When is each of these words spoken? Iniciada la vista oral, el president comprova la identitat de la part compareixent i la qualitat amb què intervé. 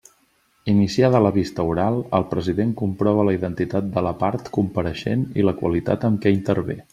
Iniciada 0.71 1.19
la 1.25 1.31
vista 1.35 1.65
oral, 1.73 1.99
el 2.19 2.25
president 2.31 2.71
comprova 2.79 3.27
la 3.27 3.35
identitat 3.37 3.93
de 3.99 4.03
la 4.07 4.15
part 4.23 4.51
compareixent 4.57 5.27
i 5.43 5.47
la 5.51 5.55
qualitat 5.61 6.09
amb 6.11 6.23
què 6.25 6.35
intervé. 6.39 6.83